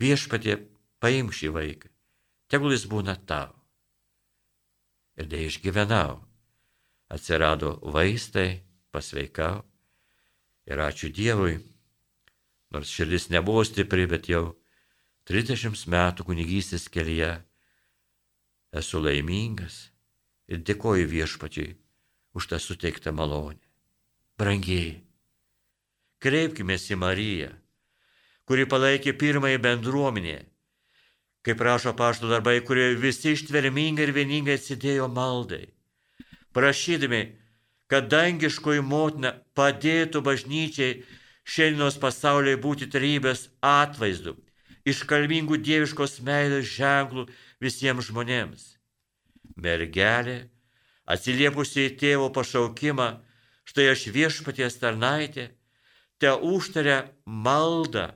[0.00, 0.58] Viešpatie,
[1.00, 1.88] paim šį vaiką.
[2.52, 3.54] Tegul jis būna tau.
[5.16, 6.20] Ir dėja išgyvenau.
[7.08, 8.60] Atsirado vaistai,
[8.92, 9.64] pasveikau.
[10.66, 11.60] Ir ačiū Dievui,
[12.74, 14.56] nors širdis nebuvo stipri, bet jau
[15.30, 17.32] 30 metų kunigystės kelyje
[18.76, 19.86] esu laimingas
[20.50, 21.70] ir dėkoju viešpačiui
[22.36, 23.62] už tą suteiktą malonę.
[24.36, 25.05] Brangiai,
[26.26, 27.54] kreipkime į Mariją,
[28.46, 30.38] kuri palaikė pirmąjį bendruomenę,
[31.46, 35.68] kaip rašo pašto darbai, kurie visi ištvermingai ir vieningai atsidėjo maldai,
[36.56, 37.22] prašydami,
[37.86, 41.04] kad dangiškoji motina padėtų bažnyčiai
[41.46, 44.34] šiandienos pasaulyje būti tarybės atvaizdu,
[44.90, 47.28] iškalbingų dieviškos meilės ženklų
[47.62, 48.72] visiems žmonėms.
[49.54, 50.48] Mergelė,
[51.06, 53.08] atsiliepusi į tėvo pašaukimą,
[53.70, 55.52] štai aš viešpaties tarnaitė,
[56.18, 58.10] te užtaria maldą,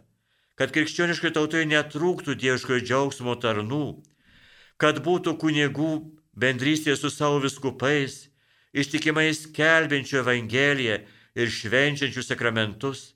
[0.57, 4.01] kad krikščioniškai tautai netrūktų dieviškojo džiaugsmo tarnų,
[4.81, 5.93] kad būtų kunigų
[6.37, 8.29] bendrystė su savo viskupais,
[8.73, 11.01] ištikimai skelbiančių Evangeliją
[11.37, 13.15] ir švenčiančių sakramentus,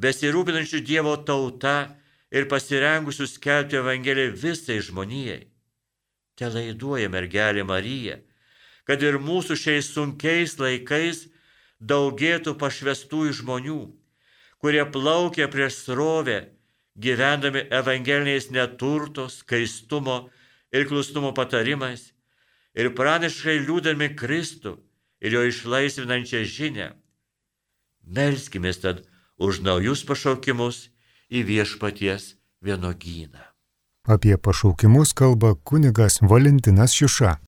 [0.00, 1.96] besirūpinančių Dievo tauta
[2.32, 5.44] ir pasirengusių skelbti Evangeliją visai žmonijai.
[6.36, 8.18] Te laiduoja mergelė Marija,
[8.84, 11.26] kad ir mūsų šiais sunkiais laikais
[11.80, 13.80] daugėtų pašvestųjų žmonių,
[14.62, 16.38] kurie plaukia prieš srovę,
[16.96, 20.28] gyvendami evangeliniais neturto, skaistumo
[20.72, 22.12] ir klusnumo patarimais
[22.76, 24.76] ir praniškai liūdami Kristų
[25.24, 26.88] ir jo išlaisvinančią žinę.
[28.06, 29.04] Melskime tad
[29.38, 30.88] už naujus pašaukimus
[31.32, 33.42] į viešpaties vienogyną.
[34.06, 37.36] Apie pašaukimus kalba kunigas Valentinas Šiuša.